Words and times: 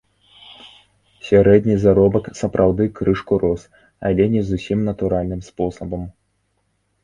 Сярэдні 1.27 1.75
заробак 1.83 2.25
сапраўды 2.41 2.83
крышку 2.97 3.33
рос, 3.45 3.61
але 4.11 4.23
не 4.35 4.41
зусім 4.51 4.79
натуральным 4.91 5.41
спосабам. 5.53 6.13